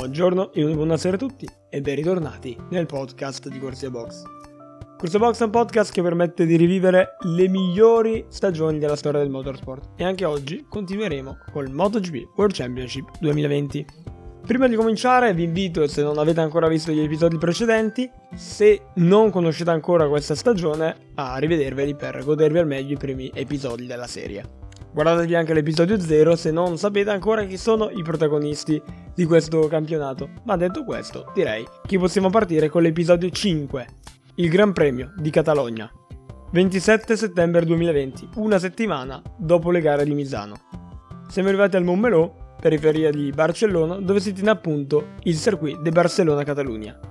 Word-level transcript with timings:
buongiorno 0.00 0.54
e 0.54 0.64
buonasera 0.64 1.16
a 1.16 1.18
tutti 1.18 1.46
e 1.68 1.82
ben 1.82 1.94
ritornati 1.94 2.56
nel 2.70 2.86
podcast 2.86 3.48
di 3.48 3.58
Corsia 3.58 3.90
Box. 3.90 4.22
Corsia 4.96 5.18
Box 5.18 5.40
è 5.42 5.44
un 5.44 5.50
podcast 5.50 5.92
che 5.92 6.00
permette 6.00 6.46
di 6.46 6.56
rivivere 6.56 7.16
le 7.36 7.48
migliori 7.48 8.24
stagioni 8.30 8.78
della 8.78 8.96
storia 8.96 9.20
del 9.20 9.28
motorsport 9.28 9.90
e 9.96 10.04
anche 10.04 10.24
oggi 10.24 10.64
continueremo 10.66 11.40
col 11.52 11.68
MotoGP 11.68 12.30
World 12.34 12.54
Championship 12.54 13.10
2020. 13.20 13.86
Prima 14.46 14.68
di 14.68 14.74
cominciare 14.74 15.34
vi 15.34 15.42
invito, 15.42 15.86
se 15.86 16.02
non 16.02 16.16
avete 16.16 16.40
ancora 16.40 16.66
visto 16.66 16.92
gli 16.92 17.00
episodi 17.00 17.36
precedenti, 17.36 18.10
se 18.34 18.84
non 18.94 19.28
conoscete 19.28 19.68
ancora 19.68 20.08
questa 20.08 20.34
stagione, 20.34 21.10
a 21.16 21.36
rivederveli 21.36 21.94
per 21.94 22.24
godervi 22.24 22.58
al 22.58 22.66
meglio 22.66 22.94
i 22.94 22.98
primi 22.98 23.30
episodi 23.34 23.84
della 23.84 24.06
serie. 24.06 24.59
Guardatevi 24.92 25.36
anche 25.36 25.54
l'episodio 25.54 26.00
0 26.00 26.34
se 26.34 26.50
non 26.50 26.76
sapete 26.76 27.10
ancora 27.10 27.44
chi 27.44 27.56
sono 27.56 27.90
i 27.90 28.02
protagonisti 28.02 28.82
di 29.14 29.24
questo 29.24 29.68
campionato. 29.68 30.30
Ma 30.44 30.56
detto 30.56 30.82
questo, 30.84 31.30
direi 31.32 31.64
che 31.86 31.98
possiamo 31.98 32.28
partire 32.28 32.68
con 32.68 32.82
l'episodio 32.82 33.30
5, 33.30 33.86
il 34.36 34.48
Gran 34.48 34.72
Premio 34.72 35.12
di 35.16 35.30
Catalogna. 35.30 35.90
27 36.52 37.16
settembre 37.16 37.64
2020, 37.64 38.30
una 38.36 38.58
settimana 38.58 39.22
dopo 39.36 39.70
le 39.70 39.80
gare 39.80 40.04
di 40.04 40.14
Misano. 40.14 40.54
Siamo 41.28 41.48
arrivati 41.48 41.76
al 41.76 41.84
Montmeló, 41.84 42.56
periferia 42.60 43.10
di 43.10 43.30
Barcellona, 43.30 44.00
dove 44.00 44.18
si 44.18 44.32
tiene 44.32 44.50
appunto 44.50 45.10
il 45.22 45.36
circuit 45.36 45.80
de 45.80 45.90
Barcelona-Catalunya. 45.90 47.09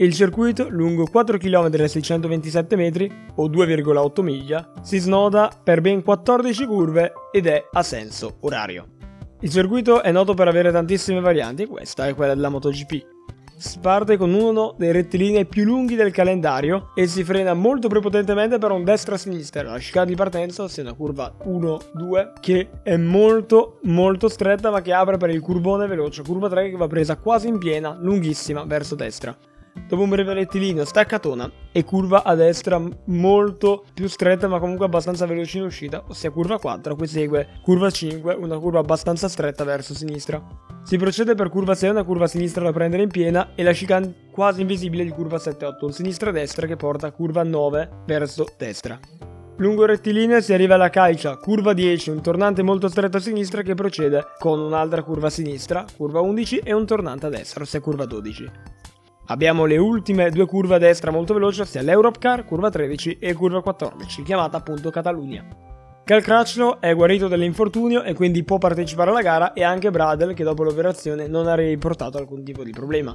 Il 0.00 0.14
circuito, 0.14 0.68
lungo 0.68 1.06
4 1.10 1.38
km 1.38 1.70
e 1.72 1.88
627 1.88 2.76
metri, 2.76 3.12
o 3.34 3.48
2,8 3.48 4.22
miglia, 4.22 4.72
si 4.80 4.98
snoda 4.98 5.50
per 5.60 5.80
ben 5.80 6.04
14 6.04 6.66
curve 6.66 7.12
ed 7.32 7.48
è 7.48 7.64
a 7.72 7.82
senso 7.82 8.36
orario. 8.42 8.86
Il 9.40 9.50
circuito 9.50 10.00
è 10.00 10.12
noto 10.12 10.34
per 10.34 10.46
avere 10.46 10.70
tantissime 10.70 11.18
varianti 11.18 11.62
e 11.62 11.66
questa 11.66 12.06
è 12.06 12.14
quella 12.14 12.36
della 12.36 12.48
MotoGP. 12.48 13.06
Si 13.56 13.80
parte 13.80 14.16
con 14.16 14.34
uno 14.34 14.72
dei 14.78 14.92
rettilinei 14.92 15.46
più 15.46 15.64
lunghi 15.64 15.96
del 15.96 16.12
calendario 16.12 16.92
e 16.94 17.08
si 17.08 17.24
frena 17.24 17.54
molto 17.54 17.88
prepotentemente 17.88 18.58
per 18.58 18.70
un 18.70 18.84
destra-sinistra. 18.84 19.62
La 19.62 19.78
chicane 19.78 20.06
di 20.06 20.14
partenza, 20.14 20.62
ossia 20.62 20.84
una 20.84 20.94
curva 20.94 21.34
1-2, 21.44 22.34
che 22.38 22.68
è 22.84 22.96
molto 22.96 23.80
molto 23.82 24.28
stretta 24.28 24.70
ma 24.70 24.80
che 24.80 24.92
apre 24.92 25.16
per 25.16 25.30
il 25.30 25.40
curvone 25.40 25.88
veloce. 25.88 26.22
Curva 26.22 26.48
3 26.48 26.70
che 26.70 26.76
va 26.76 26.86
presa 26.86 27.16
quasi 27.16 27.48
in 27.48 27.58
piena, 27.58 27.98
lunghissima, 28.00 28.62
verso 28.62 28.94
destra. 28.94 29.36
Dopo 29.88 30.02
un 30.02 30.08
breve 30.08 30.34
rettilineo 30.34 30.84
staccatona 30.84 31.50
e 31.72 31.82
curva 31.84 32.22
a 32.22 32.34
destra 32.34 32.78
molto 33.06 33.84
più 33.94 34.06
stretta 34.06 34.46
ma 34.48 34.58
comunque 34.58 34.86
abbastanza 34.86 35.24
veloce 35.24 35.58
in 35.58 35.64
uscita, 35.64 36.04
ossia 36.08 36.30
curva 36.30 36.58
4, 36.58 36.94
qui 36.94 37.06
segue 37.06 37.48
curva 37.62 37.90
5, 37.90 38.34
una 38.34 38.58
curva 38.58 38.80
abbastanza 38.80 39.28
stretta 39.28 39.64
verso 39.64 39.94
sinistra. 39.94 40.42
Si 40.82 40.96
procede 40.96 41.34
per 41.34 41.48
curva 41.48 41.74
6, 41.74 41.90
una 41.90 42.04
curva 42.04 42.24
a 42.24 42.28
sinistra 42.28 42.64
da 42.64 42.72
prendere 42.72 43.02
in 43.02 43.10
piena 43.10 43.54
e 43.54 43.62
la 43.62 43.72
chicane 43.72 44.28
quasi 44.30 44.60
invisibile 44.60 45.04
di 45.04 45.10
curva 45.10 45.36
7-8, 45.36 45.84
un 45.84 45.92
sinistra-destra 45.92 46.66
che 46.66 46.76
porta 46.76 47.10
curva 47.10 47.42
9 47.42 48.02
verso 48.06 48.46
destra. 48.56 48.98
Lungo 49.56 49.82
il 49.82 49.88
rettilineo 49.88 50.40
si 50.40 50.52
arriva 50.52 50.76
alla 50.76 50.88
calcia, 50.88 51.36
curva 51.36 51.72
10, 51.72 52.10
un 52.10 52.22
tornante 52.22 52.62
molto 52.62 52.88
stretto 52.88 53.16
a 53.16 53.20
sinistra 53.20 53.62
che 53.62 53.74
procede 53.74 54.24
con 54.38 54.60
un'altra 54.60 55.02
curva 55.02 55.26
a 55.26 55.30
sinistra, 55.30 55.84
curva 55.96 56.20
11 56.20 56.58
e 56.58 56.72
un 56.72 56.86
tornante 56.86 57.26
a 57.26 57.28
destra, 57.28 57.64
ossia 57.64 57.80
curva 57.80 58.04
12. 58.04 58.50
Abbiamo 59.30 59.66
le 59.66 59.76
ultime 59.76 60.30
due 60.30 60.46
curve 60.46 60.76
a 60.76 60.78
destra 60.78 61.10
molto 61.10 61.34
veloci, 61.34 61.60
ossia 61.60 61.82
l'Europe 61.82 62.18
Car, 62.18 62.46
curva 62.46 62.70
13 62.70 63.18
e 63.20 63.34
curva 63.34 63.60
14, 63.60 64.22
chiamata 64.22 64.56
appunto 64.56 64.88
Catalunya. 64.88 65.44
Cal 66.02 66.22
Crutchlow 66.22 66.78
è 66.80 66.94
guarito 66.94 67.28
dall'infortunio 67.28 68.02
e 68.04 68.14
quindi 68.14 68.42
può 68.42 68.56
partecipare 68.56 69.10
alla 69.10 69.20
gara 69.20 69.52
e 69.52 69.62
anche 69.62 69.90
Bradel 69.90 70.32
che 70.32 70.44
dopo 70.44 70.62
l'operazione 70.62 71.26
non 71.26 71.46
ha 71.46 71.54
riportato 71.54 72.16
alcun 72.16 72.42
tipo 72.42 72.64
di 72.64 72.70
problema. 72.70 73.14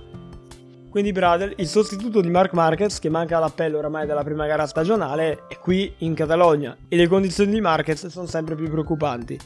Quindi 0.87 1.11
Bradel, 1.11 1.55
il 1.57 1.65
sostituto 1.65 2.21
di 2.21 2.29
Mark 2.29 2.53
Marquez 2.53 2.99
che 2.99 3.09
manca 3.09 3.37
all'appello 3.37 3.79
oramai 3.79 4.05
dalla 4.05 4.23
prima 4.23 4.45
gara 4.45 4.67
stagionale, 4.67 5.47
è 5.47 5.57
qui 5.57 5.95
in 5.99 6.13
Catalogna 6.13 6.77
e 6.87 6.95
le 6.95 7.07
condizioni 7.07 7.53
di 7.53 7.61
Marquez 7.61 8.05
sono 8.05 8.27
sempre 8.27 8.53
più 8.53 8.69
preoccupanti. 8.69 9.39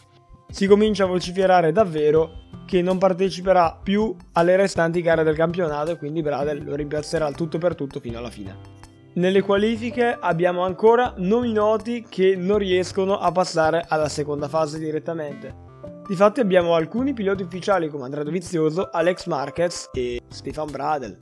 Si 0.50 0.68
comincia 0.68 1.06
a 1.06 1.08
vociferare 1.08 1.72
davvero 1.72 2.47
che 2.68 2.82
non 2.82 2.98
parteciperà 2.98 3.80
più 3.82 4.14
alle 4.34 4.58
restanti 4.58 5.02
gare 5.02 5.24
del 5.24 5.36
campionato 5.36 5.92
e 5.92 5.98
quindi 5.98 6.22
Bradel 6.22 6.66
lo 6.66 6.76
rimpiazzerà 6.76 7.32
tutto 7.32 7.58
per 7.58 7.74
tutto 7.76 8.02
fino 8.02 8.18
alla 8.18 8.30
fine. 8.30 8.76
Nelle 9.14 9.42
qualifiche 9.42 10.16
abbiamo 10.20 10.64
ancora 10.64 11.14
nomi 11.18 11.54
noti 11.54 12.06
che 12.08 12.36
non 12.36 12.58
riescono 12.58 13.18
a 13.18 13.32
passare 13.32 13.86
alla 13.88 14.10
seconda 14.10 14.50
fase 14.50 14.78
direttamente. 14.78 15.66
Difatti 16.08 16.42
abbiamo 16.42 16.76
alcuni 16.76 17.14
piloti 17.14 17.44
ufficiali 17.44 17.90
come 17.90 18.04
Andrea 18.04 18.24
Dovizioso, 18.24 18.90
Alex 18.92 19.26
Marquez 19.26 19.90
e 19.94 20.22
Stefan 20.28 20.70
Bradel. 20.70 21.18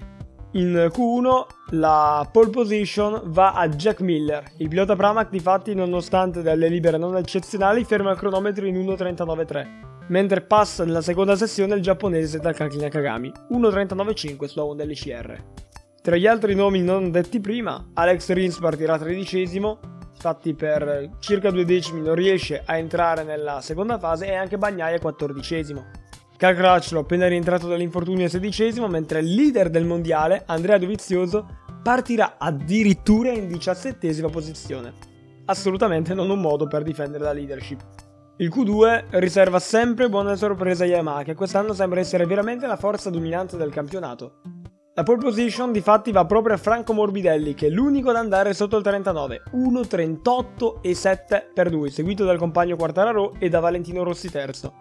In 0.53 0.89
Q1 0.91 1.45
la 1.71 2.27
pole 2.31 2.49
position 2.49 3.21
va 3.25 3.53
a 3.53 3.69
Jack 3.69 4.01
Miller. 4.01 4.43
Il 4.57 4.67
pilota 4.67 4.95
Pramac 4.95 5.29
difatti 5.29 5.75
nonostante 5.75 6.41
delle 6.41 6.69
libere 6.69 6.97
non 6.97 7.15
eccezionali 7.15 7.83
ferma 7.83 8.11
il 8.11 8.17
cronometro 8.17 8.65
in 8.65 8.75
1.39.3 8.75 9.94
mentre 10.07 10.41
passa 10.41 10.85
nella 10.85 11.01
seconda 11.01 11.35
sessione 11.35 11.75
il 11.75 11.81
giapponese 11.81 12.39
Takaki 12.39 12.77
Nakagami, 12.77 13.31
1.39.5 13.51 14.45
sulla 14.45 14.65
Honda 14.65 14.85
LCR. 14.85 15.43
Tra 16.01 16.15
gli 16.15 16.27
altri 16.27 16.53
nomi 16.53 16.81
non 16.81 17.09
detti 17.09 17.39
prima, 17.39 17.89
Alex 17.93 18.29
Rins 18.31 18.59
partirà 18.59 18.97
tredicesimo, 18.97 19.79
infatti 20.13 20.53
per 20.53 21.09
circa 21.19 21.49
due 21.49 21.65
decimi 21.65 22.01
non 22.01 22.15
riesce 22.15 22.61
a 22.63 22.77
entrare 22.77 23.23
nella 23.23 23.61
seconda 23.61 23.97
fase 23.97 24.27
e 24.27 24.35
anche 24.35 24.57
Bagnaia 24.57 24.99
quattordicesimo. 24.99 26.03
Cal 26.37 26.55
Crutchlow 26.55 27.01
appena 27.01 27.27
rientrato 27.27 27.67
dall'infortunio 27.67 28.27
sedicesimo, 28.27 28.87
mentre 28.87 29.19
il 29.19 29.33
leader 29.33 29.69
del 29.69 29.85
mondiale, 29.85 30.43
Andrea 30.45 30.77
Dovizioso, 30.77 31.47
partirà 31.81 32.35
addirittura 32.37 33.31
in 33.31 33.47
diciassettesima 33.47 34.29
posizione. 34.29 34.93
Assolutamente 35.45 36.13
non 36.13 36.29
un 36.29 36.41
modo 36.41 36.67
per 36.67 36.83
difendere 36.83 37.23
la 37.23 37.31
leadership. 37.31 38.04
Il 38.37 38.51
Q2 38.53 39.05
riserva 39.11 39.59
sempre 39.59 40.09
buona 40.09 40.35
sorpresa 40.35 40.83
a 40.83 40.87
Yamaha, 40.87 41.23
che 41.23 41.35
quest'anno 41.35 41.71
sembra 41.71 42.01
essere 42.01 42.25
veramente 42.25 42.67
la 42.67 42.75
forza 42.75 43.09
dominante 43.09 43.55
del 43.55 43.71
campionato. 43.71 44.41
La 44.93 45.03
pole 45.03 45.19
position 45.19 45.71
di 45.71 45.79
fatti 45.79 46.11
va 46.11 46.25
proprio 46.25 46.55
a 46.55 46.57
Franco 46.57 46.91
Morbidelli, 46.91 47.53
che 47.53 47.67
è 47.67 47.69
l'unico 47.69 48.09
ad 48.09 48.17
andare 48.17 48.53
sotto 48.53 48.75
il 48.75 48.83
39, 48.83 49.43
1.38 49.53 50.81
e 50.81 50.93
7 50.93 51.51
per 51.53 51.71
lui, 51.71 51.89
seguito 51.91 52.25
dal 52.25 52.37
compagno 52.37 52.75
Quartararo 52.75 53.35
e 53.39 53.47
da 53.47 53.61
Valentino 53.61 54.03
Rossi 54.03 54.29
terzo. 54.29 54.73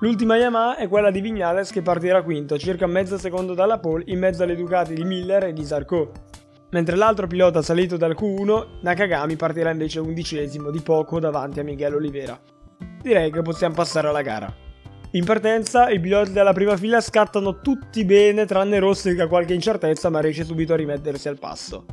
L'ultima 0.00 0.36
Yamaha 0.36 0.76
è 0.76 0.86
quella 0.86 1.10
di 1.10 1.22
Vignales 1.22 1.70
che 1.70 1.80
partirà 1.80 2.22
quinto, 2.22 2.58
circa 2.58 2.86
mezzo 2.86 3.16
secondo 3.16 3.54
dalla 3.54 3.78
pole, 3.78 4.04
in 4.08 4.18
mezzo 4.18 4.42
alle 4.42 4.56
Ducati 4.56 4.92
di 4.92 5.04
Miller 5.04 5.44
e 5.44 5.54
di 5.54 5.64
Zarco. 5.64 6.12
Mentre 6.72 6.96
l'altro 6.96 7.26
pilota 7.26 7.62
salito 7.62 7.96
dal 7.96 8.14
Q1, 8.14 8.82
Nakagami 8.82 9.36
partirà 9.36 9.70
invece 9.70 10.00
undicesimo, 10.00 10.70
di 10.70 10.82
poco 10.82 11.18
davanti 11.18 11.60
a 11.60 11.64
Miguel 11.64 11.94
Oliveira 11.94 12.38
direi 13.00 13.30
che 13.30 13.42
possiamo 13.42 13.74
passare 13.74 14.08
alla 14.08 14.22
gara. 14.22 14.52
In 15.12 15.24
partenza 15.24 15.90
i 15.90 15.98
piloti 15.98 16.30
della 16.30 16.52
prima 16.52 16.76
fila 16.76 17.00
scattano 17.00 17.60
tutti 17.60 18.04
bene 18.04 18.46
tranne 18.46 18.78
Rossi 18.78 19.14
che 19.14 19.22
ha 19.22 19.26
qualche 19.26 19.54
incertezza 19.54 20.08
ma 20.08 20.20
riesce 20.20 20.44
subito 20.44 20.72
a 20.72 20.76
rimettersi 20.76 21.28
al 21.28 21.38
passo. 21.38 21.84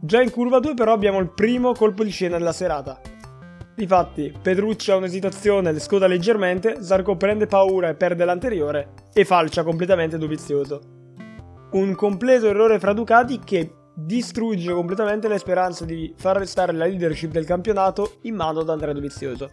Già 0.00 0.20
in 0.20 0.30
curva 0.30 0.58
2 0.58 0.74
però 0.74 0.92
abbiamo 0.92 1.20
il 1.20 1.30
primo 1.30 1.72
colpo 1.72 2.02
di 2.02 2.10
scena 2.10 2.36
della 2.36 2.52
serata. 2.52 3.00
Difatti, 3.76 4.32
Pedrucci 4.40 4.90
ha 4.90 4.96
un'esitazione, 4.96 5.72
le 5.72 5.80
scoda 5.80 6.06
leggermente, 6.06 6.82
Zarco 6.82 7.16
prende 7.16 7.46
paura 7.46 7.88
e 7.88 7.94
perde 7.94 8.24
l'anteriore 8.24 8.92
e 9.12 9.24
falcia 9.24 9.62
completamente 9.62 10.18
Dovizioso. 10.18 10.80
Un 11.72 11.94
completo 11.94 12.48
errore 12.48 12.78
fra 12.78 12.92
Ducati 12.92 13.40
che 13.40 13.72
distrugge 13.94 14.72
completamente 14.72 15.28
le 15.28 15.38
speranze 15.38 15.86
di 15.86 16.12
far 16.16 16.36
restare 16.36 16.72
la 16.72 16.86
leadership 16.86 17.30
del 17.30 17.46
campionato 17.46 18.18
in 18.22 18.34
mano 18.34 18.60
ad 18.60 18.68
Andrea 18.68 18.92
Dovizioso. 18.92 19.48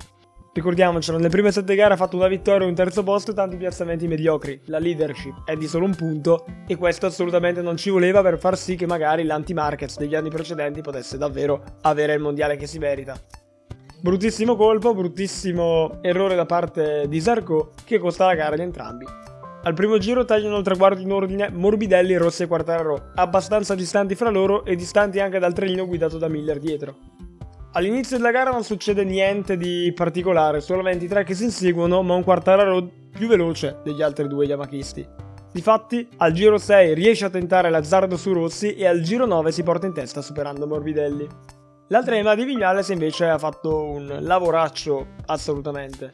Ricordiamocelo, 0.54 1.16
nelle 1.16 1.30
prime 1.30 1.50
sette 1.50 1.76
gare 1.76 1.94
ha 1.94 1.98
fatto 1.98 2.18
una 2.18 2.28
vittoria, 2.28 2.68
un 2.68 2.76
terzo 2.76 3.04
posto 3.04 3.32
e 3.32 3.34
tanti 3.34 3.56
piazzamenti 3.56 4.06
mediocri. 4.06 4.60
La 4.66 4.80
leadership 4.80 5.46
è 5.46 5.56
di 5.56 5.66
solo 5.66 5.86
un 5.86 5.96
punto 5.96 6.46
e 6.68 6.76
questo 6.76 7.06
assolutamente 7.06 7.62
non 7.62 7.78
ci 7.78 7.90
voleva 7.90 8.22
per 8.22 8.38
far 8.38 8.58
sì 8.58 8.76
che 8.76 8.86
magari 8.86 9.24
l'anti-markets 9.24 9.98
degli 9.98 10.14
anni 10.14 10.30
precedenti 10.30 10.82
potesse 10.82 11.18
davvero 11.18 11.64
avere 11.84 12.16
il 12.16 12.20
mondiale 12.20 12.58
che 12.58 12.68
si 12.68 12.80
merita. 12.80 13.18
Bruttissimo 14.02 14.58
colpo, 14.58 14.94
bruttissimo 14.94 16.00
errore 16.02 16.36
da 16.36 16.46
parte 16.46 17.06
di 17.08 17.22
Zarco 17.22 17.72
che 17.86 17.98
costa 17.98 18.26
la 18.26 18.36
gara 18.36 18.58
di 18.58 18.64
entrambi. 18.64 19.06
Al 19.64 19.74
primo 19.74 20.00
giro 20.00 20.26
tagliano 20.26 20.58
il 20.58 20.64
traguardo 20.66 21.00
in 21.00 21.14
ordine 21.14 21.50
Morbidelli, 21.50 22.18
Rossi 22.18 22.44
e 22.44 22.48
Quartararo, 22.48 23.12
abbastanza 23.16 23.74
distanti 23.74 24.16
fra 24.16 24.30
loro 24.30 24.66
e 24.66 24.76
distanti 24.76 25.22
anche 25.22 25.40
dal 25.40 25.54
trenino 25.54 25.88
guidato 25.88 26.18
da 26.18 26.28
Miller 26.28 26.60
dietro. 26.60 27.11
All'inizio 27.74 28.18
della 28.18 28.32
gara 28.32 28.52
non 28.52 28.66
succede 28.66 29.06
niente 29.06 29.56
di 29.56 29.94
particolare, 29.96 30.60
solo 30.60 30.82
23 30.82 31.24
che 31.24 31.34
si 31.34 31.46
inseguono, 31.46 32.02
ma 32.02 32.16
un 32.16 32.24
Quartararo 32.24 32.86
più 33.10 33.30
veloce 33.30 33.78
degli 33.82 34.02
altri 34.02 34.28
due 34.28 34.46
yamachisti. 34.46 35.08
Difatti, 35.54 36.06
al 36.18 36.34
giro 36.34 36.58
6 36.58 36.94
riesce 36.94 37.24
a 37.24 37.30
tentare 37.30 37.70
l'azzardo 37.70 38.18
su 38.18 38.34
Rossi 38.34 38.76
e 38.76 38.86
al 38.86 39.00
giro 39.00 39.26
9 39.26 39.54
si 39.54 39.64
porta 39.64 39.86
in 39.86 39.94
testa 39.94 40.22
superando 40.22 40.68
Morbidelli. 40.68 41.26
La 41.88 42.04
trema 42.04 42.36
di 42.36 42.44
Vignales 42.44 42.90
invece 42.90 43.30
ha 43.30 43.38
fatto 43.38 43.84
un 43.84 44.18
lavoraccio 44.20 45.08
assolutamente. 45.28 46.12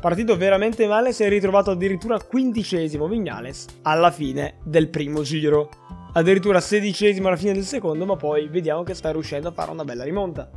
Partito 0.00 0.36
veramente 0.36 0.86
male, 0.86 1.12
si 1.12 1.24
è 1.24 1.28
ritrovato 1.28 1.72
addirittura 1.72 2.20
quindicesimo 2.20 3.08
Vignales 3.08 3.66
alla 3.82 4.12
fine 4.12 4.58
del 4.62 4.88
primo 4.88 5.22
giro. 5.22 5.68
Addirittura 6.12 6.60
sedicesimo 6.60 7.26
alla 7.26 7.36
fine 7.36 7.54
del 7.54 7.64
secondo, 7.64 8.04
ma 8.04 8.16
poi 8.16 8.46
vediamo 8.48 8.84
che 8.84 8.94
sta 8.94 9.10
riuscendo 9.10 9.48
a 9.48 9.52
fare 9.52 9.70
una 9.70 9.84
bella 9.84 10.04
rimonta. 10.04 10.50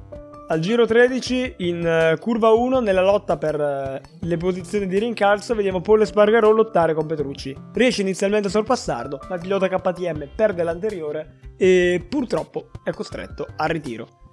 Al 0.48 0.60
giro 0.60 0.86
13, 0.86 1.56
in 1.58 2.14
uh, 2.14 2.20
curva 2.20 2.52
1, 2.52 2.80
nella 2.80 3.02
lotta 3.02 3.36
per 3.36 3.60
uh, 3.60 4.26
le 4.28 4.38
posizioni 4.38 4.86
di 4.86 5.00
rincalzo, 5.00 5.56
vediamo 5.56 5.82
Paul 5.82 6.02
Espargaro 6.02 6.52
lottare 6.52 6.94
con 6.94 7.08
Petrucci. 7.08 7.56
Riesce 7.74 8.02
inizialmente 8.02 8.48
a 8.48 8.52
sorpassarlo, 8.52 9.22
ma 9.28 9.36
il 9.36 9.42
pilota 9.42 9.68
KTM 9.68 10.30
perde 10.36 10.62
l'anteriore 10.62 11.40
e 11.58 12.06
purtroppo 12.08 12.70
è 12.84 12.92
costretto 12.92 13.48
al 13.56 13.70
ritiro 13.70 14.24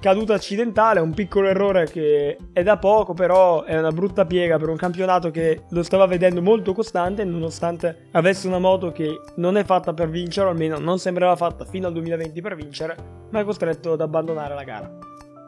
caduta 0.00 0.32
accidentale, 0.32 0.98
un 0.98 1.12
piccolo 1.12 1.48
errore 1.48 1.84
che 1.84 2.36
è 2.52 2.62
da 2.62 2.78
poco, 2.78 3.12
però 3.12 3.64
è 3.64 3.78
una 3.78 3.92
brutta 3.92 4.24
piega 4.24 4.56
per 4.56 4.70
un 4.70 4.76
campionato 4.76 5.30
che 5.30 5.64
lo 5.68 5.82
stava 5.82 6.06
vedendo 6.06 6.40
molto 6.40 6.72
costante, 6.72 7.22
nonostante 7.22 8.08
avesse 8.12 8.48
una 8.48 8.58
moto 8.58 8.92
che 8.92 9.20
non 9.36 9.58
è 9.58 9.64
fatta 9.64 9.92
per 9.92 10.08
vincere, 10.08 10.46
o 10.46 10.50
almeno 10.50 10.78
non 10.78 10.98
sembrava 10.98 11.36
fatta 11.36 11.66
fino 11.66 11.86
al 11.86 11.92
2020 11.92 12.40
per 12.40 12.56
vincere, 12.56 12.96
ma 13.30 13.40
è 13.40 13.44
costretto 13.44 13.92
ad 13.92 14.00
abbandonare 14.00 14.54
la 14.54 14.64
gara. 14.64 14.99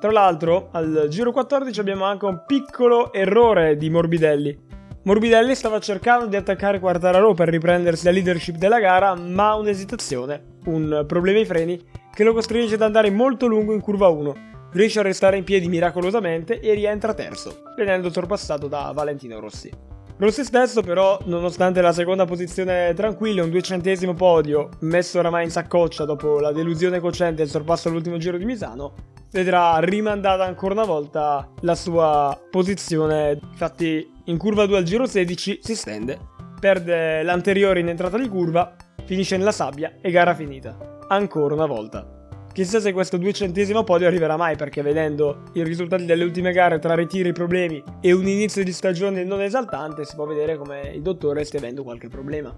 Tra 0.02 0.10
l'altro, 0.10 0.70
al 0.72 1.06
giro 1.08 1.30
14 1.30 1.78
abbiamo 1.78 2.02
anche 2.06 2.24
un 2.24 2.42
piccolo 2.44 3.12
errore 3.12 3.76
di 3.76 3.88
Morbidelli. 3.88 4.58
Morbidelli 5.04 5.54
stava 5.54 5.78
cercando 5.78 6.26
di 6.26 6.34
attaccare 6.34 6.80
Quartararo 6.80 7.34
per 7.34 7.48
riprendersi 7.48 8.06
la 8.06 8.10
leadership 8.10 8.56
della 8.56 8.80
gara, 8.80 9.14
ma 9.14 9.54
un'esitazione, 9.54 10.56
un 10.64 11.04
problema 11.06 11.38
ai 11.38 11.44
freni 11.44 11.80
che 12.12 12.24
lo 12.24 12.32
costringe 12.32 12.74
ad 12.74 12.82
andare 12.82 13.12
molto 13.12 13.46
lungo 13.46 13.74
in 13.74 13.80
curva 13.80 14.08
1. 14.08 14.34
Riesce 14.72 14.98
a 14.98 15.02
restare 15.02 15.36
in 15.36 15.44
piedi 15.44 15.68
miracolosamente 15.68 16.58
e 16.58 16.74
rientra 16.74 17.14
terzo, 17.14 17.62
venendo 17.76 18.10
sorpassato 18.10 18.66
da 18.66 18.90
Valentino 18.92 19.38
Rossi. 19.38 19.91
Rossi 20.18 20.44
stesso 20.44 20.82
però, 20.82 21.18
nonostante 21.24 21.80
la 21.80 21.92
seconda 21.92 22.24
posizione 22.24 22.92
tranquilla, 22.94 23.42
un 23.42 23.50
duecentesimo 23.50 24.14
podio, 24.14 24.68
messo 24.80 25.18
oramai 25.18 25.44
in 25.44 25.50
saccoccia 25.50 26.04
dopo 26.04 26.38
la 26.38 26.52
delusione 26.52 27.00
cocente 27.00 27.42
e 27.42 27.46
il 27.46 27.50
sorpasso 27.50 27.88
all'ultimo 27.88 28.18
giro 28.18 28.36
di 28.36 28.44
Misano, 28.44 28.94
vedrà 29.32 29.78
rimandata 29.78 30.44
ancora 30.44 30.74
una 30.74 30.84
volta 30.84 31.50
la 31.60 31.74
sua 31.74 32.38
posizione. 32.50 33.40
Infatti 33.42 34.08
in 34.26 34.38
curva 34.38 34.66
2 34.66 34.76
al 34.76 34.84
giro 34.84 35.06
16 35.06 35.58
si 35.60 35.74
stende, 35.74 36.18
perde 36.60 37.22
l'anteriore 37.22 37.80
in 37.80 37.88
entrata 37.88 38.16
di 38.16 38.28
curva, 38.28 38.76
finisce 39.04 39.36
nella 39.36 39.50
sabbia 39.50 39.94
e 40.00 40.10
gara 40.12 40.34
finita 40.34 41.00
ancora 41.08 41.54
una 41.54 41.66
volta. 41.66 42.21
Chissà 42.52 42.80
se 42.80 42.92
questo 42.92 43.16
duecentesimo 43.16 43.82
podio 43.82 44.06
arriverà 44.06 44.36
mai 44.36 44.56
perché 44.56 44.82
vedendo 44.82 45.44
i 45.54 45.64
risultati 45.64 46.04
delle 46.04 46.22
ultime 46.22 46.52
gare 46.52 46.78
tra 46.78 46.94
ritiri 46.94 47.32
problemi 47.32 47.82
e 48.02 48.12
un 48.12 48.26
inizio 48.26 48.62
di 48.62 48.72
stagione 48.72 49.24
non 49.24 49.40
esaltante 49.40 50.04
si 50.04 50.14
può 50.14 50.26
vedere 50.26 50.58
come 50.58 50.90
il 50.92 51.00
dottore 51.00 51.44
stia 51.44 51.60
avendo 51.60 51.82
qualche 51.82 52.08
problema. 52.08 52.54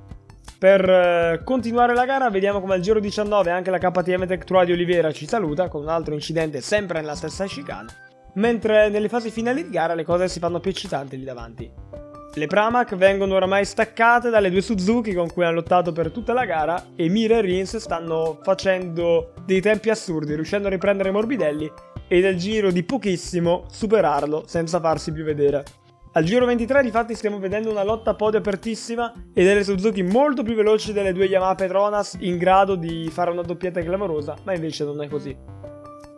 Per 0.58 0.88
eh, 0.88 1.40
continuare 1.44 1.94
la 1.94 2.06
gara 2.06 2.28
vediamo 2.28 2.60
come 2.60 2.74
al 2.74 2.80
giro 2.80 2.98
19 2.98 3.50
anche 3.50 3.70
la 3.70 3.78
KTM 3.78 4.26
Tech 4.26 4.42
Tour 4.42 4.64
di 4.64 4.72
Oliveira 4.72 5.12
ci 5.12 5.28
saluta 5.28 5.68
con 5.68 5.82
un 5.82 5.88
altro 5.88 6.14
incidente 6.14 6.60
sempre 6.60 7.00
nella 7.00 7.14
stessa 7.14 7.44
chicane, 7.44 7.88
mentre 8.34 8.88
nelle 8.88 9.08
fasi 9.08 9.30
finali 9.30 9.62
di 9.62 9.70
gara 9.70 9.94
le 9.94 10.04
cose 10.04 10.26
si 10.26 10.40
fanno 10.40 10.58
più 10.58 10.72
eccitanti 10.72 11.16
lì 11.16 11.24
davanti. 11.24 11.70
Le 12.36 12.48
Pramac 12.48 12.96
vengono 12.96 13.36
oramai 13.36 13.64
staccate 13.64 14.28
dalle 14.28 14.50
due 14.50 14.60
Suzuki 14.60 15.14
con 15.14 15.30
cui 15.30 15.44
hanno 15.44 15.54
lottato 15.54 15.92
per 15.92 16.10
tutta 16.10 16.32
la 16.32 16.44
gara 16.44 16.86
e 16.96 17.08
Mira 17.08 17.36
e 17.36 17.40
Rins 17.42 17.76
stanno 17.76 18.40
facendo 18.42 19.34
dei 19.46 19.60
tempi 19.60 19.88
assurdi, 19.88 20.34
riuscendo 20.34 20.66
a 20.66 20.70
riprendere 20.70 21.12
Morbidelli 21.12 21.70
e 22.08 22.20
nel 22.20 22.36
giro 22.36 22.72
di 22.72 22.82
pochissimo 22.82 23.66
superarlo 23.70 24.42
senza 24.46 24.80
farsi 24.80 25.12
più 25.12 25.22
vedere. 25.22 25.62
Al 26.14 26.24
giro 26.24 26.44
23 26.44 26.82
difatti 26.82 27.14
stiamo 27.14 27.38
vedendo 27.38 27.70
una 27.70 27.84
lotta 27.84 28.14
podio 28.14 28.40
apertissima 28.40 29.12
e 29.32 29.44
delle 29.44 29.62
Suzuki 29.62 30.02
molto 30.02 30.42
più 30.42 30.54
veloci 30.54 30.92
delle 30.92 31.12
due 31.12 31.26
Yamaha 31.26 31.54
Petronas 31.54 32.16
in 32.18 32.36
grado 32.36 32.74
di 32.74 33.08
fare 33.12 33.30
una 33.30 33.42
doppietta 33.42 33.80
clamorosa, 33.80 34.34
ma 34.42 34.54
invece 34.54 34.82
non 34.82 35.00
è 35.00 35.08
così. 35.08 35.53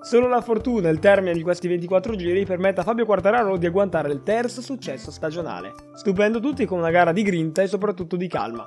Solo 0.06 0.29
la 0.29 0.41
fortuna 0.41 0.88
e 0.88 0.93
il 0.93 1.00
termine 1.00 1.32
di 1.32 1.43
questi 1.43 1.67
24 1.67 2.14
giri 2.14 2.44
permette 2.44 2.79
a 2.79 2.85
Fabio 2.85 3.05
Quartararo 3.05 3.56
di 3.56 3.67
agguantare 3.67 4.12
il 4.12 4.23
terzo 4.23 4.61
successo 4.62 5.11
stagionale, 5.11 5.75
stupendo 5.97 6.38
tutti 6.38 6.64
con 6.64 6.79
una 6.79 6.93
gara 6.93 7.11
di 7.11 7.25
grinta 7.25 7.62
e 7.62 7.67
soprattutto 7.67 8.14
di 8.14 8.29
calma. 8.29 8.64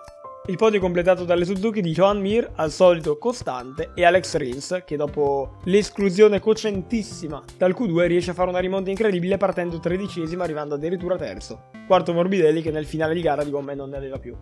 Il 0.47 0.55
podio 0.55 0.79
completato 0.79 1.25
dalle 1.25 1.45
Suzuki 1.45 1.81
di 1.81 1.91
Johan 1.91 2.19
Mir, 2.19 2.49
al 2.55 2.71
solito 2.71 3.17
costante, 3.17 3.91
e 3.93 4.03
Alex 4.03 4.35
Rins, 4.35 4.81
che 4.85 4.95
dopo 4.95 5.57
l'esclusione 5.65 6.39
cocentissima 6.39 7.43
dal 7.55 7.75
Q2 7.77 8.07
riesce 8.07 8.31
a 8.31 8.33
fare 8.33 8.49
una 8.49 8.59
rimonta 8.59 8.89
incredibile 8.89 9.37
partendo 9.37 9.79
tredicesimo 9.79 10.41
arrivando 10.41 10.75
addirittura 10.75 11.17
terzo. 11.17 11.65
Quarto 11.85 12.13
Morbidelli 12.13 12.61
che 12.61 12.71
nel 12.71 12.85
finale 12.85 13.13
di 13.13 13.21
gara 13.21 13.43
di 13.43 13.51
gomme 13.51 13.75
non 13.75 13.89
ne 13.89 13.97
aveva 13.97 14.17
più. 14.17 14.35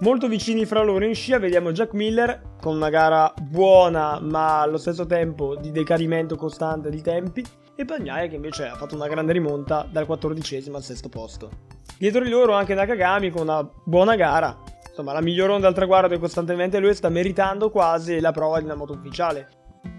Molto 0.00 0.28
vicini 0.28 0.66
fra 0.66 0.82
loro 0.82 1.04
in 1.04 1.14
scia 1.14 1.38
vediamo 1.38 1.72
Jack 1.72 1.94
Miller 1.94 2.56
con 2.60 2.74
una 2.74 2.90
gara 2.90 3.32
buona 3.40 4.18
ma 4.20 4.60
allo 4.60 4.76
stesso 4.76 5.06
tempo 5.06 5.54
di 5.56 5.70
decadimento 5.70 6.36
costante 6.36 6.90
di 6.90 7.00
tempi 7.00 7.44
e 7.76 7.84
Bagnaia 7.84 8.26
che 8.26 8.34
invece 8.34 8.66
ha 8.66 8.74
fatto 8.74 8.96
una 8.96 9.08
grande 9.08 9.32
rimonta 9.32 9.86
dal 9.90 10.04
14 10.04 10.70
al 10.72 10.82
sesto 10.82 11.08
posto. 11.08 11.50
Dietro 11.96 12.22
di 12.22 12.28
loro 12.28 12.54
anche 12.54 12.74
Nakagami 12.74 13.30
con 13.30 13.42
una 13.42 13.66
buona 13.84 14.16
gara, 14.16 14.56
insomma 14.94 15.12
la 15.12 15.20
miglior 15.20 15.50
onda 15.50 15.66
al 15.66 15.74
traguardo 15.74 16.14
e 16.14 16.18
costantemente 16.18 16.78
lui 16.78 16.94
sta 16.94 17.08
meritando 17.08 17.68
quasi 17.68 18.20
la 18.20 18.30
prova 18.30 18.60
di 18.60 18.64
una 18.64 18.76
moto 18.76 18.92
ufficiale. 18.92 19.48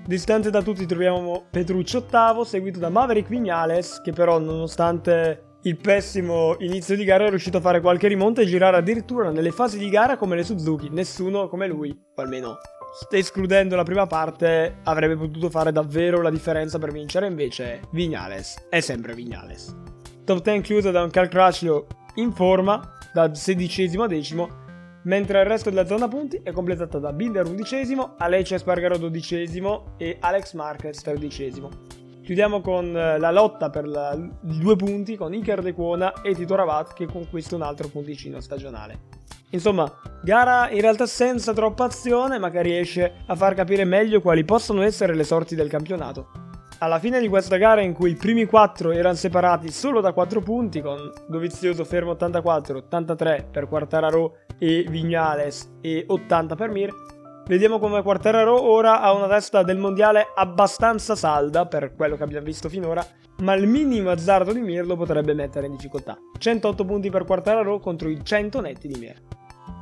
Distante 0.07 0.49
da 0.49 0.61
tutti 0.61 0.85
troviamo 0.85 1.47
Petrucci 1.49 1.97
ottavo, 1.97 2.45
seguito 2.45 2.79
da 2.79 2.89
Maverick 2.89 3.27
Vignales, 3.27 4.01
che 4.01 4.13
però 4.13 4.39
nonostante 4.39 5.57
il 5.63 5.75
pessimo 5.75 6.55
inizio 6.59 6.95
di 6.95 7.03
gara 7.03 7.25
è 7.25 7.29
riuscito 7.29 7.57
a 7.57 7.61
fare 7.61 7.81
qualche 7.81 8.07
rimonta 8.07 8.41
e 8.41 8.45
girare 8.45 8.77
addirittura 8.77 9.31
nelle 9.31 9.51
fasi 9.51 9.77
di 9.77 9.89
gara 9.89 10.15
come 10.15 10.37
le 10.37 10.43
Suzuki. 10.43 10.89
Nessuno 10.89 11.49
come 11.49 11.67
lui, 11.67 11.89
o 11.89 12.21
almeno 12.21 12.55
escludendo 13.09 13.75
la 13.75 13.83
prima 13.83 14.07
parte, 14.07 14.77
avrebbe 14.83 15.17
potuto 15.17 15.49
fare 15.49 15.73
davvero 15.73 16.21
la 16.21 16.29
differenza 16.29 16.79
per 16.79 16.93
vincere. 16.93 17.27
Invece, 17.27 17.81
Vignales 17.91 18.67
è 18.69 18.79
sempre 18.79 19.13
Vignales. 19.13 19.75
Top 20.23 20.41
10 20.41 20.61
chiusa 20.61 20.91
da 20.91 21.03
un 21.03 21.09
Cal 21.09 21.27
Crutchlow 21.27 21.85
in 22.15 22.31
forma, 22.31 22.93
da 23.11 23.33
sedicesimo 23.33 24.03
a 24.03 24.07
decimo, 24.07 24.63
mentre 25.05 25.39
il 25.39 25.45
resto 25.45 25.69
della 25.69 25.85
zona 25.85 26.07
punti 26.07 26.39
è 26.43 26.51
completata 26.51 26.99
da 26.99 27.13
Binder 27.13 27.47
undicesimo, 27.47 28.15
Alece 28.17 28.57
Spargaro 28.57 28.97
dodicesimo 28.97 29.95
e 29.97 30.17
Alex 30.19 30.53
Marquez 30.53 31.01
tredicesimo. 31.01 31.69
Chiudiamo 32.23 32.61
con 32.61 32.95
eh, 32.95 33.19
la 33.19 33.31
lotta 33.31 33.69
per 33.69 33.87
la, 33.87 34.17
due 34.41 34.75
punti 34.75 35.15
con 35.15 35.33
Iker 35.33 35.61
De 35.61 35.73
Cuona 35.73 36.21
e 36.21 36.33
Tito 36.33 36.55
Ravat 36.55 36.93
che 36.93 37.05
conquista 37.05 37.55
un 37.55 37.61
altro 37.61 37.87
punticino 37.87 38.39
stagionale. 38.39 39.13
Insomma, 39.51 39.91
gara 40.23 40.69
in 40.71 40.81
realtà 40.81 41.05
senza 41.05 41.53
troppa 41.53 41.85
azione 41.85 42.39
ma 42.39 42.49
che 42.49 42.63
riesce 42.63 43.13
a 43.27 43.35
far 43.35 43.53
capire 43.53 43.85
meglio 43.85 44.21
quali 44.21 44.43
possono 44.43 44.81
essere 44.81 45.13
le 45.13 45.23
sorti 45.23 45.53
del 45.53 45.69
campionato. 45.69 46.44
Alla 46.79 46.99
fine 46.99 47.19
di 47.19 47.29
questa 47.29 47.57
gara 47.57 47.81
in 47.81 47.93
cui 47.93 48.11
i 48.11 48.15
primi 48.15 48.45
quattro 48.45 48.91
erano 48.91 49.15
separati 49.15 49.71
solo 49.71 50.01
da 50.01 50.11
4 50.11 50.41
punti 50.41 50.81
con 50.81 51.11
Dovizioso 51.27 51.85
fermo 51.85 52.11
84, 52.11 52.77
83 52.77 53.47
per 53.49 53.67
Quartararo 53.67 54.39
e 54.59 54.85
Vignales 54.89 55.77
e 55.81 56.03
80 56.07 56.55
per 56.55 56.69
Mir, 56.69 56.93
Vediamo 57.47 57.77
come 57.77 58.01
Quartararo 58.01 58.59
ora 58.59 59.01
ha 59.01 59.13
una 59.13 59.27
testa 59.27 59.61
del 59.61 59.77
mondiale 59.77 60.25
abbastanza 60.33 61.15
salda 61.15 61.67
per 61.67 61.93
quello 61.93 62.15
che 62.15 62.23
abbiamo 62.23 62.43
visto 62.43 62.69
finora, 62.69 63.05
ma 63.41 63.53
il 63.53 63.67
minimo 63.67 64.09
azzardo 64.09 64.51
di 64.51 64.61
Mir 64.61 64.83
lo 64.83 64.95
potrebbe 64.95 65.35
mettere 65.35 65.67
in 65.67 65.73
difficoltà. 65.73 66.17
108 66.39 66.83
punti 66.85 67.11
per 67.11 67.23
Quartararo 67.23 67.77
contro 67.77 68.09
i 68.09 68.19
100 68.23 68.61
netti 68.61 68.87
di 68.87 68.97
Mir. 68.97 69.21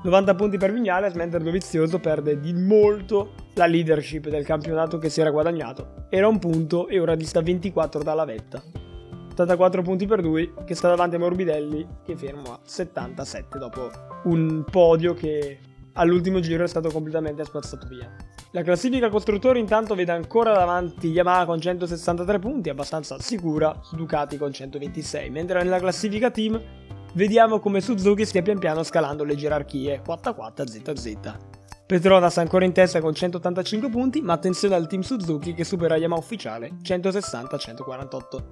90 0.03 0.36
punti 0.36 0.57
per 0.57 0.74
Vignales, 0.74 1.13
mentre 1.13 1.41
Dovizioso 1.41 1.98
perde 1.98 2.38
di 2.38 2.53
molto 2.53 3.36
la 3.53 3.65
leadership 3.65 4.27
del 4.27 4.43
campionato 4.43 4.98
che 4.98 5.07
si 5.07 5.22
era 5.22 5.29
guadagnato. 5.29 6.07
Era 6.10 6.27
un 6.27 6.39
punto 6.39 6.89
e 6.89 7.00
ora 7.00 7.15
dista 7.15 7.41
24 7.41 8.03
dalla 8.03 8.25
vetta. 8.25 8.62
84 9.31 9.81
punti 9.81 10.05
per 10.05 10.22
lui, 10.22 10.53
che 10.65 10.75
sta 10.75 10.89
davanti 10.89 11.15
a 11.15 11.19
Morbidelli, 11.19 11.88
che 12.03 12.17
fermo 12.17 12.51
a 12.51 12.60
77 12.62 13.57
dopo 13.57 13.89
un 14.25 14.65
podio 14.69 15.13
che 15.13 15.57
all'ultimo 15.93 16.41
giro 16.41 16.65
è 16.65 16.67
stato 16.67 16.89
completamente 16.89 17.45
spazzato 17.45 17.88
via. 17.88 18.13
La 18.51 18.62
classifica 18.62 19.10
costruttori 19.10 19.60
intanto 19.60 19.95
vede 19.95 20.12
ancora 20.12 20.53
davanti 20.53 21.07
Yamaha 21.07 21.45
con 21.45 21.60
163 21.60 22.39
punti, 22.39 22.69
abbastanza 22.69 23.19
sicura, 23.19 23.79
su 23.81 23.95
Ducati 23.95 24.38
con 24.38 24.51
126, 24.51 25.29
mentre 25.29 25.63
nella 25.63 25.79
classifica 25.79 26.29
team 26.29 26.62
vediamo 27.13 27.60
come 27.60 27.82
Suzuki 27.82 28.25
stia 28.25 28.41
pian 28.41 28.60
piano 28.60 28.84
scalando 28.84 29.24
le 29.24 29.36
gerarchie 29.36 30.01
4 30.03 30.53
ZZ. 30.65 31.17
Petronas 31.86 32.38
ancora 32.38 32.65
in 32.65 32.72
testa 32.72 33.01
con 33.01 33.13
185 33.13 33.89
punti, 33.89 34.22
ma 34.22 34.34
attenzione 34.34 34.75
al 34.75 34.88
team 34.88 35.01
Suzuki 35.01 35.53
che 35.53 35.63
supera 35.63 35.98
Yamaha 35.98 36.20
ufficiale 36.20 36.72
160-148. 36.82 38.43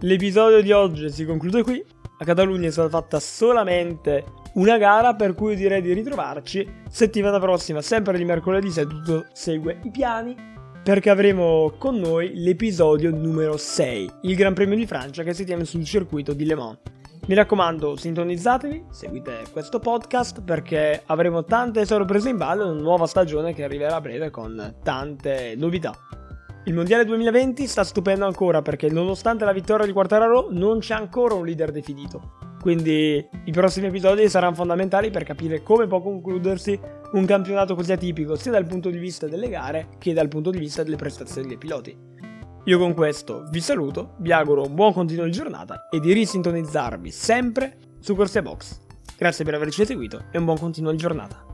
L'episodio 0.00 0.60
di 0.60 0.72
oggi 0.72 1.10
si 1.10 1.24
conclude 1.24 1.62
qui, 1.62 1.82
a 2.18 2.24
Catalogna 2.24 2.68
è 2.68 2.70
stata 2.70 2.88
fatta 2.88 3.20
solamente 3.20 4.24
una 4.54 4.76
gara 4.76 5.14
per 5.14 5.34
cui 5.34 5.54
direi 5.54 5.80
di 5.80 5.92
ritrovarci 5.92 6.82
settimana 6.88 7.38
prossima, 7.38 7.80
sempre 7.80 8.18
di 8.18 8.24
mercoledì 8.24 8.70
se 8.70 8.86
tutto 8.86 9.26
segue 9.32 9.78
i 9.84 9.90
piani, 9.90 10.34
perché 10.82 11.10
avremo 11.10 11.72
con 11.78 11.96
noi 11.96 12.32
l'episodio 12.34 13.14
numero 13.14 13.56
6, 13.56 14.10
il 14.22 14.34
Gran 14.34 14.54
Premio 14.54 14.76
di 14.76 14.86
Francia 14.86 15.22
che 15.22 15.32
si 15.32 15.44
tiene 15.44 15.64
sul 15.64 15.84
circuito 15.84 16.32
di 16.32 16.44
Le 16.44 16.54
Mans. 16.54 16.78
Mi 17.30 17.36
raccomando, 17.36 17.94
sintonizzatevi, 17.94 18.86
seguite 18.90 19.44
questo 19.52 19.78
podcast 19.78 20.42
perché 20.42 21.00
avremo 21.06 21.44
tante 21.44 21.86
sorprese 21.86 22.30
in 22.30 22.36
ballo 22.36 22.64
e 22.64 22.70
una 22.70 22.80
nuova 22.80 23.06
stagione 23.06 23.54
che 23.54 23.62
arriverà 23.62 23.94
a 23.94 24.00
breve 24.00 24.30
con 24.30 24.78
tante 24.82 25.54
novità. 25.56 25.96
Il 26.64 26.74
Mondiale 26.74 27.04
2020 27.04 27.68
sta 27.68 27.84
stupendo 27.84 28.26
ancora 28.26 28.62
perché 28.62 28.90
nonostante 28.90 29.44
la 29.44 29.52
vittoria 29.52 29.86
di 29.86 29.92
Quartararo 29.92 30.48
non 30.50 30.80
c'è 30.80 30.94
ancora 30.94 31.34
un 31.34 31.46
leader 31.46 31.70
definito. 31.70 32.32
Quindi 32.60 33.24
i 33.44 33.52
prossimi 33.52 33.86
episodi 33.86 34.28
saranno 34.28 34.56
fondamentali 34.56 35.10
per 35.10 35.22
capire 35.22 35.62
come 35.62 35.86
può 35.86 36.02
concludersi 36.02 36.76
un 37.12 37.26
campionato 37.26 37.76
così 37.76 37.92
atipico 37.92 38.34
sia 38.34 38.50
dal 38.50 38.66
punto 38.66 38.90
di 38.90 38.98
vista 38.98 39.28
delle 39.28 39.48
gare 39.48 39.86
che 39.98 40.12
dal 40.12 40.26
punto 40.26 40.50
di 40.50 40.58
vista 40.58 40.82
delle 40.82 40.96
prestazioni 40.96 41.46
dei 41.46 41.58
piloti. 41.58 42.19
Io 42.64 42.78
con 42.78 42.92
questo 42.92 43.46
vi 43.50 43.60
saluto, 43.60 44.16
vi 44.18 44.32
auguro 44.32 44.66
un 44.66 44.74
buon 44.74 44.92
continuo 44.92 45.24
di 45.24 45.30
giornata 45.30 45.88
e 45.90 45.98
di 45.98 46.12
risintonizzarvi 46.12 47.10
sempre 47.10 47.76
su 48.00 48.14
Corsia 48.14 48.42
Box. 48.42 48.80
Grazie 49.16 49.44
per 49.46 49.54
averci 49.54 49.86
seguito 49.86 50.24
e 50.30 50.36
un 50.36 50.44
buon 50.44 50.58
continuo 50.58 50.90
di 50.90 50.98
giornata. 50.98 51.49